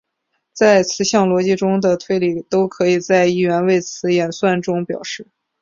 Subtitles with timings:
[0.51, 5.27] 在词项逻辑中的推理都可以在一元谓词演算中表示。